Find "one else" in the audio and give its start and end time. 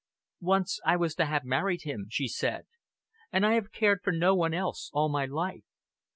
4.33-4.89